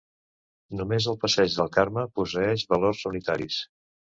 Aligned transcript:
Només 0.79 1.07
el 1.11 1.19
passeig 1.25 1.53
del 1.59 1.71
Carme 1.77 2.07
posseeix 2.21 2.67
valors 2.75 3.05
unitaris. 3.13 3.61